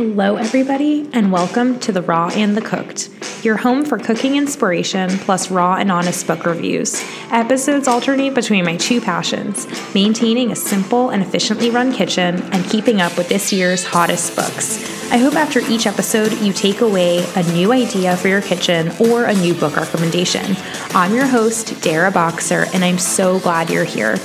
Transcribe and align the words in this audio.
Hello, 0.00 0.36
everybody, 0.36 1.06
and 1.12 1.30
welcome 1.30 1.78
to 1.80 1.92
The 1.92 2.00
Raw 2.00 2.30
and 2.30 2.56
the 2.56 2.62
Cooked, 2.62 3.10
your 3.44 3.58
home 3.58 3.84
for 3.84 3.98
cooking 3.98 4.36
inspiration 4.36 5.10
plus 5.10 5.50
raw 5.50 5.76
and 5.76 5.92
honest 5.92 6.26
book 6.26 6.46
reviews. 6.46 7.04
Episodes 7.30 7.86
alternate 7.86 8.34
between 8.34 8.64
my 8.64 8.78
two 8.78 9.02
passions 9.02 9.66
maintaining 9.94 10.52
a 10.52 10.56
simple 10.56 11.10
and 11.10 11.22
efficiently 11.22 11.68
run 11.68 11.92
kitchen 11.92 12.40
and 12.50 12.64
keeping 12.64 13.02
up 13.02 13.18
with 13.18 13.28
this 13.28 13.52
year's 13.52 13.84
hottest 13.84 14.34
books. 14.34 15.12
I 15.12 15.18
hope 15.18 15.34
after 15.34 15.60
each 15.60 15.86
episode 15.86 16.32
you 16.40 16.54
take 16.54 16.80
away 16.80 17.22
a 17.36 17.42
new 17.52 17.70
idea 17.70 18.16
for 18.16 18.28
your 18.28 18.40
kitchen 18.40 18.90
or 19.00 19.24
a 19.24 19.34
new 19.34 19.52
book 19.52 19.76
recommendation. 19.76 20.56
I'm 20.94 21.14
your 21.14 21.26
host, 21.26 21.78
Dara 21.82 22.10
Boxer, 22.10 22.64
and 22.72 22.82
I'm 22.82 22.96
so 22.96 23.38
glad 23.38 23.68
you're 23.68 23.84
here. 23.84 24.16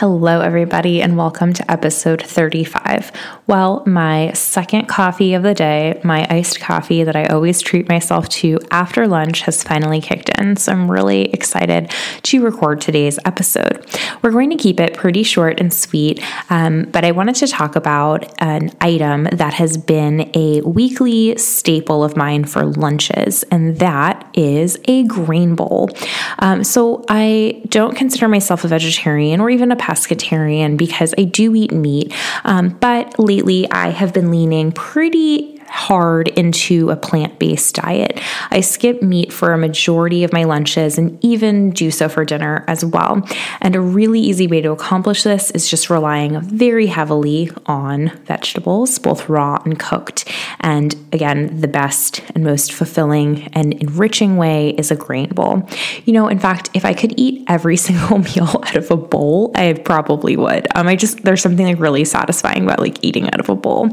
Hello, 0.00 0.42
everybody, 0.42 1.02
and 1.02 1.16
welcome 1.16 1.52
to 1.52 1.68
episode 1.68 2.22
35. 2.22 3.10
Well, 3.48 3.82
my 3.84 4.30
second 4.32 4.86
coffee 4.86 5.34
of 5.34 5.42
the 5.42 5.54
day, 5.54 6.00
my 6.04 6.24
iced 6.30 6.60
coffee 6.60 7.02
that 7.02 7.16
I 7.16 7.24
always 7.24 7.60
treat 7.60 7.88
myself 7.88 8.28
to 8.28 8.60
after 8.70 9.08
lunch, 9.08 9.40
has 9.40 9.64
finally 9.64 10.00
kicked 10.00 10.28
in. 10.38 10.54
So 10.54 10.70
I'm 10.70 10.88
really 10.88 11.32
excited 11.32 11.92
to 12.22 12.44
record 12.44 12.80
today's 12.80 13.18
episode. 13.24 13.84
We're 14.22 14.30
going 14.30 14.50
to 14.50 14.56
keep 14.56 14.78
it 14.78 14.96
pretty 14.96 15.24
short 15.24 15.58
and 15.58 15.74
sweet, 15.74 16.22
um, 16.48 16.84
but 16.92 17.04
I 17.04 17.10
wanted 17.10 17.34
to 17.34 17.48
talk 17.48 17.74
about 17.74 18.32
an 18.40 18.70
item 18.80 19.24
that 19.32 19.54
has 19.54 19.76
been 19.76 20.30
a 20.32 20.60
weekly 20.60 21.36
staple 21.38 22.04
of 22.04 22.16
mine 22.16 22.44
for 22.44 22.64
lunches, 22.64 23.42
and 23.50 23.80
that 23.80 24.27
is 24.38 24.78
a 24.84 25.02
grain 25.04 25.56
bowl. 25.56 25.90
Um, 26.38 26.62
so 26.62 27.04
I 27.08 27.60
don't 27.68 27.96
consider 27.96 28.28
myself 28.28 28.64
a 28.64 28.68
vegetarian 28.68 29.40
or 29.40 29.50
even 29.50 29.72
a 29.72 29.76
pescatarian 29.76 30.76
because 30.76 31.12
I 31.18 31.24
do 31.24 31.54
eat 31.56 31.72
meat. 31.72 32.14
Um, 32.44 32.70
but 32.80 33.18
lately, 33.18 33.70
I 33.70 33.88
have 33.88 34.14
been 34.14 34.30
leaning 34.30 34.70
pretty 34.70 35.57
hard 35.78 36.26
into 36.28 36.90
a 36.90 36.96
plant 36.96 37.38
based 37.38 37.76
diet. 37.76 38.20
I 38.50 38.60
skip 38.60 39.00
meat 39.00 39.32
for 39.32 39.52
a 39.52 39.58
majority 39.58 40.24
of 40.24 40.32
my 40.32 40.42
lunches 40.42 40.98
and 40.98 41.16
even 41.24 41.70
do 41.70 41.92
so 41.92 42.08
for 42.08 42.24
dinner 42.24 42.64
as 42.66 42.84
well. 42.84 43.22
And 43.60 43.76
a 43.76 43.80
really 43.80 44.18
easy 44.18 44.48
way 44.48 44.60
to 44.60 44.72
accomplish 44.72 45.22
this 45.22 45.52
is 45.52 45.70
just 45.70 45.88
relying 45.88 46.40
very 46.40 46.88
heavily 46.88 47.50
on 47.66 48.08
vegetables, 48.24 48.98
both 48.98 49.28
raw 49.28 49.62
and 49.64 49.78
cooked. 49.78 50.24
And 50.60 50.96
again, 51.12 51.60
the 51.60 51.68
best 51.68 52.24
and 52.34 52.42
most 52.42 52.72
fulfilling 52.72 53.44
and 53.54 53.74
enriching 53.74 54.36
way 54.36 54.70
is 54.70 54.90
a 54.90 54.96
grain 54.96 55.28
bowl. 55.28 55.68
You 56.04 56.12
know, 56.12 56.26
in 56.26 56.40
fact, 56.40 56.70
if 56.74 56.84
I 56.84 56.92
could 56.92 57.14
eat 57.16 57.44
every 57.46 57.76
single 57.88 58.18
meal 58.18 58.62
out 58.64 58.74
of 58.74 58.90
a 58.90 58.96
bowl, 58.96 59.52
I 59.54 59.74
probably 59.74 60.36
would. 60.36 60.66
Um, 60.74 60.88
I 60.88 60.96
just, 60.96 61.22
there's 61.22 61.40
something 61.40 61.66
like 61.66 61.78
really 61.78 62.04
satisfying 62.04 62.64
about 62.64 62.80
like 62.80 62.98
eating 63.04 63.26
out 63.26 63.38
of 63.38 63.48
a 63.48 63.54
bowl. 63.54 63.90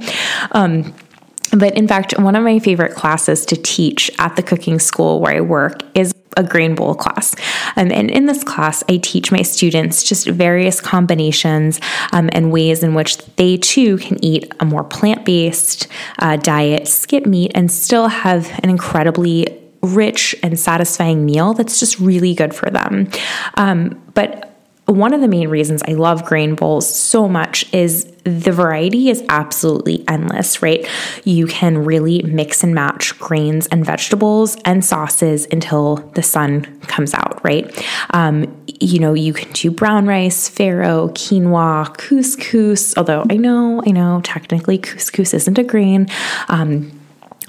Um, 0.52 0.96
but 1.58 1.76
in 1.76 1.88
fact, 1.88 2.18
one 2.20 2.36
of 2.36 2.44
my 2.44 2.60
favorite 2.60 2.94
classes 2.94 3.46
to 3.48 3.56
teach 3.56 4.12
at 4.20 4.36
the 4.36 4.44
cooking 4.44 4.80
school 4.80 5.20
where 5.20 5.36
I 5.36 5.42
work 5.42 5.82
is 5.94 6.14
a 6.38 6.44
grain 6.44 6.76
bowl 6.76 6.96
class. 6.96 7.34
Um, 7.78 7.92
and 7.92 8.12
in 8.12 8.26
this 8.26 8.44
class, 8.44 8.84
I 8.90 8.98
teach 8.98 9.32
my 9.32 9.42
students 9.42 10.04
just 10.04 10.28
various 10.28 10.82
combinations 10.82 11.80
um, 12.12 12.30
and 12.34 12.52
ways 12.52 12.84
in 12.84 12.94
which 12.94 13.18
they 13.38 13.58
too 13.58 13.98
can 13.98 14.24
eat 14.24 14.52
a 14.60 14.66
more 14.66 14.84
plant 14.84 15.26
based 15.26 15.88
uh, 16.20 16.36
diet, 16.38 16.88
skip 16.88 17.26
meat, 17.26 17.52
and 17.56 17.72
still 17.72 18.08
have 18.08 18.52
an 18.64 18.70
incredibly 18.70 19.62
rich 19.82 20.36
and 20.42 20.60
satisfying 20.60 21.26
meal 21.26 21.54
that's 21.54 21.80
just 21.80 22.00
really 22.00 22.34
good 22.34 22.54
for 22.54 22.70
them. 22.70 23.10
Um, 23.56 24.02
but 24.14 24.55
one 24.86 25.14
of 25.14 25.22
the 25.22 25.28
main 25.28 25.50
reasons 25.50 25.82
I 25.88 25.94
love 25.94 26.26
grain 26.26 26.56
bowls 26.56 26.88
so 26.88 27.28
much 27.28 27.72
is 27.74 28.06
the 28.24 28.52
variety 28.52 29.10
is 29.10 29.24
absolutely 29.30 30.04
endless, 30.08 30.62
right? 30.62 30.88
You 31.24 31.48
can 31.48 31.78
really 31.86 32.22
mix 32.24 32.64
and 32.64 32.74
match 32.74 33.18
grains 33.20 33.68
and 33.68 33.86
vegetables 33.86 34.58
and 34.66 34.84
sauces 34.84 35.48
until 35.52 35.98
the 36.16 36.24
sun 36.24 36.80
comes 36.82 37.14
out, 37.14 37.44
right? 37.44 37.86
Um, 38.12 38.64
you 38.80 39.00
know, 39.00 39.14
you 39.14 39.34
can 39.34 39.52
do 39.54 39.72
brown 39.72 40.08
rice, 40.08 40.50
farro, 40.50 41.10
quinoa, 41.12 41.96
couscous, 41.98 42.98
although 42.98 43.26
I 43.30 43.38
know, 43.38 43.82
I 43.86 43.92
know, 43.92 44.22
technically 44.24 44.78
couscous 44.78 45.34
isn't 45.34 45.58
a 45.58 45.64
grain. 45.64 46.08
Um, 46.48 46.95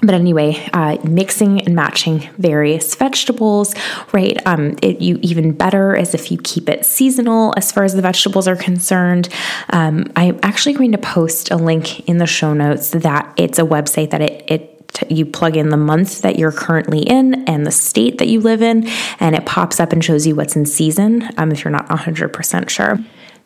but 0.01 0.13
anyway, 0.13 0.69
uh, 0.73 0.97
mixing 1.03 1.61
and 1.61 1.75
matching 1.75 2.29
various 2.37 2.93
vegetables, 2.93 3.73
right? 4.13 4.45
Um, 4.45 4.77
it, 4.83 5.01
you 5.01 5.19
even 5.23 5.53
better 5.53 5.95
is 5.95 6.13
if 6.13 6.31
you 6.31 6.37
keep 6.43 6.69
it 6.69 6.85
seasonal 6.85 7.53
as 7.57 7.71
far 7.71 7.83
as 7.83 7.95
the 7.95 8.01
vegetables 8.01 8.47
are 8.47 8.55
concerned. 8.55 9.29
Um, 9.69 10.11
I'm 10.15 10.39
actually 10.43 10.73
going 10.73 10.91
to 10.91 10.99
post 10.99 11.49
a 11.49 11.55
link 11.55 12.07
in 12.07 12.17
the 12.17 12.27
show 12.27 12.53
notes 12.53 12.91
that 12.91 13.33
it's 13.37 13.57
a 13.57 13.63
website 13.63 14.11
that 14.11 14.21
it, 14.21 14.43
it 14.47 14.73
you 15.09 15.25
plug 15.25 15.57
in 15.57 15.69
the 15.69 15.77
month 15.77 16.21
that 16.21 16.39
you're 16.39 16.51
currently 16.51 17.01
in 17.01 17.47
and 17.47 17.65
the 17.65 17.71
state 17.71 18.17
that 18.19 18.27
you 18.27 18.39
live 18.39 18.61
in, 18.61 18.87
and 19.19 19.35
it 19.35 19.45
pops 19.45 19.79
up 19.79 19.93
and 19.93 20.03
shows 20.03 20.25
you 20.25 20.35
what's 20.35 20.55
in 20.55 20.65
season 20.65 21.27
um, 21.37 21.51
if 21.51 21.63
you're 21.63 21.71
not 21.71 21.87
100% 21.89 22.69
sure 22.69 22.97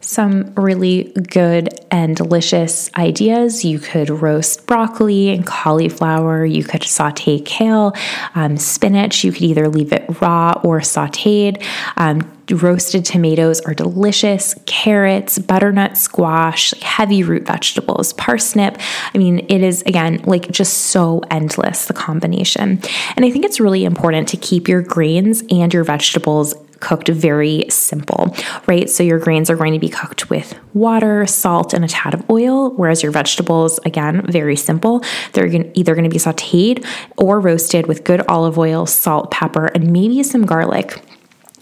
some 0.01 0.53
really 0.55 1.13
good 1.29 1.69
and 1.91 2.15
delicious 2.15 2.91
ideas. 2.95 3.63
You 3.63 3.79
could 3.79 4.09
roast 4.09 4.65
broccoli 4.65 5.29
and 5.29 5.45
cauliflower. 5.45 6.45
You 6.45 6.63
could 6.63 6.83
saute 6.83 7.39
kale, 7.39 7.93
um, 8.35 8.57
spinach. 8.57 9.23
You 9.23 9.31
could 9.31 9.43
either 9.43 9.69
leave 9.69 9.93
it 9.93 10.21
raw 10.21 10.59
or 10.63 10.79
sauteed. 10.79 11.63
Um, 11.97 12.21
roasted 12.49 13.05
tomatoes 13.05 13.61
are 13.61 13.73
delicious. 13.73 14.55
Carrots, 14.65 15.39
butternut 15.39 15.97
squash, 15.97 16.73
heavy 16.81 17.23
root 17.23 17.45
vegetables, 17.45 18.13
parsnip. 18.13 18.77
I 19.13 19.17
mean, 19.17 19.45
it 19.49 19.61
is 19.61 19.81
again 19.83 20.21
like 20.25 20.51
just 20.51 20.73
so 20.73 21.21
endless 21.29 21.85
the 21.85 21.93
combination. 21.93 22.81
And 23.15 23.25
I 23.25 23.31
think 23.31 23.45
it's 23.45 23.59
really 23.59 23.85
important 23.85 24.27
to 24.29 24.37
keep 24.37 24.67
your 24.67 24.81
grains 24.81 25.43
and 25.49 25.73
your 25.73 25.83
vegetables 25.83 26.53
cooked 26.81 27.07
very 27.07 27.65
simple, 27.69 28.35
right? 28.67 28.89
So 28.89 29.03
your 29.03 29.19
grains 29.19 29.49
are 29.49 29.55
going 29.55 29.73
to 29.73 29.79
be 29.79 29.89
cooked 29.89 30.29
with 30.29 30.57
water, 30.73 31.25
salt, 31.25 31.73
and 31.73 31.85
a 31.85 31.87
tad 31.87 32.13
of 32.13 32.29
oil, 32.29 32.71
whereas 32.71 33.03
your 33.03 33.11
vegetables, 33.11 33.79
again, 33.85 34.25
very 34.27 34.55
simple. 34.55 35.03
They're 35.33 35.47
either 35.47 35.95
going 35.95 36.03
to 36.03 36.09
be 36.09 36.17
sauteed 36.17 36.85
or 37.17 37.39
roasted 37.39 37.87
with 37.87 38.03
good 38.03 38.21
olive 38.27 38.57
oil, 38.57 38.85
salt, 38.85 39.31
pepper, 39.31 39.67
and 39.67 39.91
maybe 39.91 40.23
some 40.23 40.45
garlic. 40.45 41.01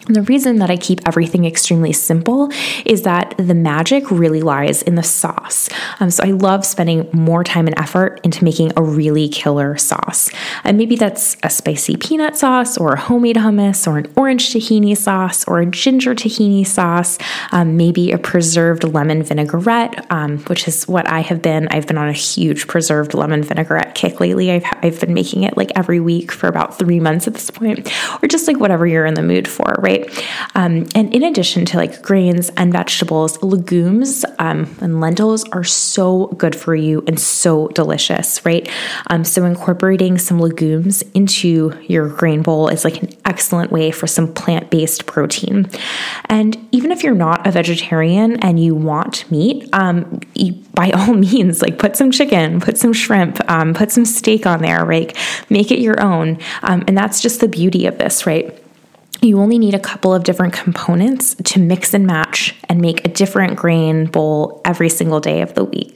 The 0.09 0.23
reason 0.23 0.57
that 0.57 0.71
I 0.71 0.77
keep 0.77 1.07
everything 1.07 1.45
extremely 1.45 1.93
simple 1.93 2.49
is 2.83 3.03
that 3.03 3.35
the 3.37 3.53
magic 3.53 4.09
really 4.09 4.41
lies 4.41 4.81
in 4.81 4.95
the 4.95 5.03
sauce. 5.03 5.69
Um, 5.99 6.09
so 6.09 6.23
I 6.23 6.31
love 6.31 6.65
spending 6.65 7.07
more 7.13 7.43
time 7.43 7.67
and 7.67 7.77
effort 7.77 8.19
into 8.23 8.43
making 8.43 8.73
a 8.75 8.81
really 8.81 9.29
killer 9.29 9.77
sauce. 9.77 10.31
And 10.63 10.79
maybe 10.79 10.95
that's 10.95 11.37
a 11.43 11.49
spicy 11.51 11.95
peanut 11.95 12.35
sauce, 12.35 12.75
or 12.75 12.93
a 12.93 12.99
homemade 12.99 13.35
hummus, 13.35 13.85
or 13.85 13.99
an 13.99 14.11
orange 14.15 14.49
tahini 14.49 14.97
sauce, 14.97 15.47
or 15.47 15.59
a 15.59 15.65
ginger 15.67 16.15
tahini 16.15 16.65
sauce, 16.65 17.19
um, 17.51 17.77
maybe 17.77 18.11
a 18.11 18.17
preserved 18.17 18.83
lemon 18.83 19.21
vinaigrette, 19.21 20.07
um, 20.11 20.39
which 20.45 20.67
is 20.67 20.87
what 20.87 21.07
I 21.07 21.19
have 21.19 21.43
been. 21.43 21.67
I've 21.67 21.85
been 21.85 21.99
on 21.99 22.09
a 22.09 22.13
huge 22.13 22.65
preserved 22.65 23.13
lemon 23.13 23.43
vinaigrette 23.43 23.93
kick 23.93 24.19
lately. 24.19 24.49
I've, 24.49 24.65
I've 24.81 24.99
been 24.99 25.13
making 25.13 25.43
it 25.43 25.55
like 25.55 25.71
every 25.75 25.99
week 25.99 26.31
for 26.31 26.47
about 26.47 26.79
three 26.79 26.99
months 26.99 27.27
at 27.27 27.35
this 27.35 27.51
point, 27.51 27.93
or 28.23 28.27
just 28.27 28.47
like 28.47 28.57
whatever 28.57 28.87
you're 28.87 29.05
in 29.05 29.13
the 29.13 29.21
mood 29.21 29.47
for, 29.47 29.75
right? 29.77 29.98
Right? 29.99 30.25
Um, 30.55 30.87
and 30.95 31.13
in 31.13 31.23
addition 31.23 31.65
to 31.65 31.77
like 31.77 32.01
grains 32.01 32.49
and 32.57 32.71
vegetables, 32.71 33.41
legumes 33.41 34.25
um, 34.39 34.75
and 34.81 34.99
lentils 34.99 35.47
are 35.49 35.63
so 35.63 36.27
good 36.37 36.55
for 36.55 36.75
you 36.75 37.03
and 37.07 37.19
so 37.19 37.67
delicious, 37.69 38.43
right? 38.45 38.69
Um, 39.07 39.23
so 39.23 39.45
incorporating 39.45 40.17
some 40.17 40.39
legumes 40.39 41.01
into 41.13 41.77
your 41.87 42.09
grain 42.09 42.41
bowl 42.41 42.67
is 42.67 42.83
like 42.83 43.01
an 43.01 43.09
excellent 43.25 43.71
way 43.71 43.91
for 43.91 44.07
some 44.07 44.33
plant 44.33 44.69
based 44.69 45.05
protein. 45.05 45.69
And 46.25 46.57
even 46.71 46.91
if 46.91 47.03
you're 47.03 47.15
not 47.15 47.45
a 47.45 47.51
vegetarian 47.51 48.39
and 48.41 48.59
you 48.59 48.75
want 48.75 49.29
meat, 49.31 49.69
um, 49.73 50.19
by 50.73 50.91
all 50.95 51.13
means, 51.13 51.61
like 51.61 51.79
put 51.79 51.95
some 51.95 52.11
chicken, 52.11 52.59
put 52.59 52.77
some 52.77 52.93
shrimp, 52.93 53.39
um, 53.49 53.73
put 53.73 53.91
some 53.91 54.05
steak 54.05 54.45
on 54.45 54.61
there, 54.61 54.85
right? 54.85 55.15
Make 55.49 55.71
it 55.71 55.79
your 55.79 56.01
own. 56.01 56.39
Um, 56.63 56.83
and 56.87 56.97
that's 56.97 57.21
just 57.21 57.41
the 57.41 57.47
beauty 57.47 57.85
of 57.85 57.97
this, 57.97 58.25
right? 58.25 58.57
You 59.21 59.39
only 59.39 59.59
need 59.59 59.73
a 59.73 59.79
couple 59.79 60.13
of 60.13 60.23
different 60.23 60.53
components 60.53 61.35
to 61.43 61.59
mix 61.59 61.93
and 61.93 62.05
match 62.05 62.55
and 62.69 62.81
make 62.81 63.05
a 63.05 63.09
different 63.09 63.57
grain 63.57 64.05
bowl 64.05 64.61
every 64.63 64.89
single 64.89 65.19
day 65.19 65.41
of 65.41 65.53
the 65.55 65.63
week. 65.63 65.93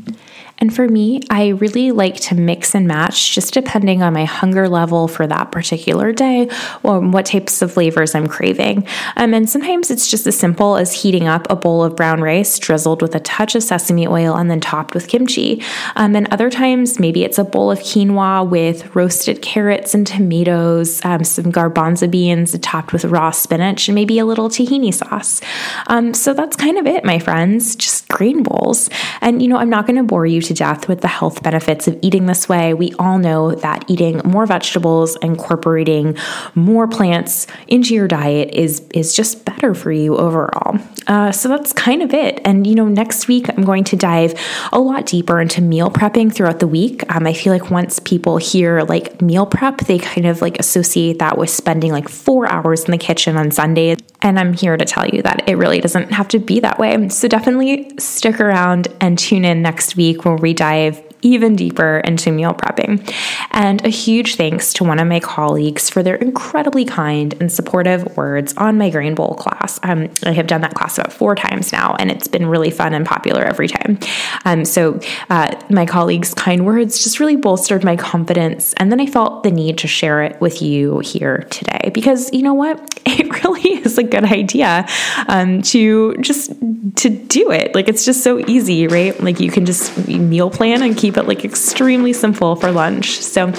And 0.59 0.73
for 0.73 0.87
me, 0.87 1.21
I 1.29 1.49
really 1.49 1.91
like 1.91 2.15
to 2.21 2.35
mix 2.35 2.73
and 2.73 2.87
match 2.87 3.33
just 3.33 3.53
depending 3.53 4.01
on 4.01 4.13
my 4.13 4.23
hunger 4.23 4.69
level 4.69 5.07
for 5.07 5.27
that 5.27 5.51
particular 5.51 6.13
day 6.13 6.49
or 6.83 6.99
what 7.01 7.25
types 7.25 7.61
of 7.61 7.73
flavors 7.73 8.15
I'm 8.15 8.27
craving. 8.27 8.87
Um, 9.17 9.33
and 9.33 9.49
sometimes 9.49 9.91
it's 9.91 10.09
just 10.09 10.27
as 10.27 10.37
simple 10.37 10.77
as 10.77 10.93
heating 10.93 11.27
up 11.27 11.47
a 11.49 11.55
bowl 11.55 11.83
of 11.83 11.95
brown 11.95 12.21
rice 12.21 12.57
drizzled 12.59 13.01
with 13.01 13.15
a 13.15 13.19
touch 13.19 13.55
of 13.55 13.63
sesame 13.63 14.07
oil 14.07 14.35
and 14.35 14.49
then 14.49 14.61
topped 14.61 14.93
with 14.93 15.07
kimchi. 15.07 15.61
Um, 15.95 16.15
and 16.15 16.31
other 16.31 16.49
times, 16.49 16.99
maybe 16.99 17.23
it's 17.23 17.39
a 17.39 17.43
bowl 17.43 17.71
of 17.71 17.79
quinoa 17.79 18.47
with 18.47 18.95
roasted 18.95 19.41
carrots 19.41 19.93
and 19.93 20.05
tomatoes, 20.05 21.03
um, 21.03 21.23
some 21.23 21.51
garbanzo 21.51 22.09
beans 22.09 22.57
topped 22.59 22.93
with 22.93 23.05
raw 23.05 23.31
spinach, 23.31 23.87
and 23.87 23.95
maybe 23.95 24.19
a 24.19 24.25
little 24.25 24.49
tahini 24.49 24.93
sauce. 24.93 25.41
Um, 25.87 26.13
so 26.13 26.33
that's 26.33 26.55
kind 26.55 26.77
of 26.77 26.85
it, 26.85 27.03
my 27.03 27.19
friends, 27.19 27.75
just 27.75 28.07
grain 28.07 28.43
bowls. 28.43 28.89
And, 29.19 29.41
you 29.41 29.47
know, 29.47 29.57
I'm 29.57 29.69
not 29.69 29.87
going 29.87 29.97
to 29.97 30.03
bore 30.03 30.25
you 30.25 30.42
to 30.43 30.53
death 30.53 30.87
with 30.87 31.01
the 31.01 31.07
health 31.07 31.43
benefits 31.43 31.87
of 31.87 31.97
eating 32.01 32.25
this 32.25 32.47
way. 32.47 32.73
We 32.73 32.93
all 32.99 33.17
know 33.17 33.55
that 33.55 33.85
eating 33.87 34.21
more 34.23 34.45
vegetables, 34.45 35.15
incorporating 35.17 36.17
more 36.55 36.87
plants 36.87 37.47
into 37.67 37.93
your 37.93 38.07
diet 38.07 38.51
is 38.53 38.81
is 38.93 39.15
just 39.15 39.45
better 39.45 39.73
for 39.73 39.91
you 39.91 40.15
overall. 40.17 40.77
Uh, 41.07 41.31
so 41.31 41.49
that's 41.49 41.73
kind 41.73 42.01
of 42.01 42.13
it. 42.13 42.39
And 42.45 42.65
you 42.65 42.75
know, 42.75 42.87
next 42.87 43.27
week 43.27 43.49
I'm 43.49 43.63
going 43.63 43.83
to 43.85 43.95
dive 43.95 44.33
a 44.71 44.79
lot 44.79 45.05
deeper 45.05 45.41
into 45.41 45.61
meal 45.61 45.89
prepping 45.89 46.33
throughout 46.33 46.59
the 46.59 46.67
week. 46.67 47.03
Um, 47.13 47.27
I 47.27 47.33
feel 47.33 47.51
like 47.53 47.69
once 47.69 47.99
people 47.99 48.37
hear 48.37 48.81
like 48.83 49.21
meal 49.21 49.45
prep, 49.45 49.79
they 49.79 49.99
kind 49.99 50.27
of 50.27 50.41
like 50.41 50.59
associate 50.59 51.19
that 51.19 51.37
with 51.37 51.49
spending 51.49 51.91
like 51.91 52.09
four 52.09 52.49
hours 52.49 52.85
in 52.85 52.91
the 52.91 52.97
kitchen 52.97 53.37
on 53.37 53.51
Sundays. 53.51 53.97
And 54.23 54.39
I'm 54.39 54.53
here 54.53 54.77
to 54.77 54.85
tell 54.85 55.07
you 55.07 55.21
that 55.21 55.47
it 55.47 55.55
really 55.55 55.81
doesn't 55.81 56.11
have 56.11 56.29
to 56.29 56.39
be 56.39 56.61
that 56.61 56.79
way. 56.79 57.09
So 57.09 57.27
definitely 57.27 57.91
stick 57.99 58.39
around 58.39 58.87
and 59.01 59.19
tune 59.19 59.45
in 59.45 59.61
next 59.61 59.95
week 59.95 60.25
where 60.25 60.37
we 60.37 60.53
dive 60.53 61.03
even 61.23 61.55
deeper 61.55 61.99
into 61.99 62.31
meal 62.31 62.53
prepping. 62.53 63.11
And 63.51 63.83
a 63.85 63.89
huge 63.89 64.35
thanks 64.35 64.73
to 64.73 64.83
one 64.83 64.99
of 64.99 65.07
my 65.07 65.19
colleagues 65.19 65.89
for 65.89 66.03
their 66.03 66.15
incredibly 66.15 66.85
kind 66.85 67.33
and 67.39 67.51
supportive 67.51 68.15
words 68.17 68.53
on 68.57 68.77
my 68.77 68.89
grain 68.89 69.15
bowl 69.15 69.35
class. 69.35 69.79
Um, 69.83 70.09
I 70.23 70.31
have 70.31 70.47
done 70.47 70.61
that 70.61 70.73
class 70.73 70.97
about 70.97 71.13
four 71.13 71.35
times 71.35 71.71
now, 71.71 71.95
and 71.95 72.11
it's 72.11 72.27
been 72.27 72.45
really 72.45 72.71
fun 72.71 72.93
and 72.93 73.05
popular 73.05 73.43
every 73.43 73.67
time. 73.67 73.99
Um, 74.45 74.65
so, 74.65 74.99
uh, 75.29 75.55
my 75.69 75.85
colleagues' 75.85 76.33
kind 76.33 76.65
words 76.65 77.03
just 77.03 77.19
really 77.19 77.35
bolstered 77.35 77.83
my 77.83 77.95
confidence. 77.95 78.73
And 78.73 78.91
then 78.91 78.99
I 78.99 79.05
felt 79.05 79.43
the 79.43 79.51
need 79.51 79.77
to 79.79 79.87
share 79.87 80.23
it 80.23 80.39
with 80.41 80.61
you 80.61 80.99
here 80.99 81.45
today 81.49 81.91
because 81.93 82.31
you 82.33 82.41
know 82.41 82.53
what? 82.53 82.89
It 83.13 83.43
really 83.43 83.79
is 83.85 83.97
a 83.97 84.03
good 84.03 84.23
idea 84.23 84.87
um, 85.27 85.61
to 85.63 86.15
just 86.17 86.51
to 86.95 87.09
do 87.09 87.51
it. 87.51 87.73
Like 87.75 87.87
it's 87.87 88.05
just 88.05 88.23
so 88.23 88.39
easy, 88.47 88.87
right? 88.87 89.19
Like 89.21 89.39
you 89.39 89.51
can 89.51 89.65
just 89.65 90.07
meal 90.07 90.49
plan 90.49 90.83
and 90.83 90.95
keep 90.95 91.17
it 91.17 91.23
like 91.27 91.43
extremely 91.43 92.13
simple 92.13 92.55
for 92.55 92.71
lunch. 92.71 93.19
So, 93.19 93.53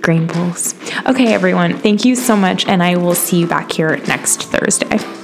grain 0.00 0.26
bowls. 0.26 0.74
Okay, 1.06 1.32
everyone, 1.32 1.78
thank 1.78 2.04
you 2.04 2.14
so 2.14 2.36
much, 2.36 2.66
and 2.66 2.82
I 2.82 2.96
will 2.96 3.14
see 3.14 3.40
you 3.40 3.46
back 3.46 3.72
here 3.72 3.96
next 4.06 4.44
Thursday. 4.44 5.17